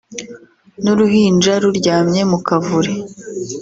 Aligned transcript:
n’uruhinja 0.83 1.53
ruryamye 1.63 2.21
mu 2.31 2.37
kavure 2.47 2.91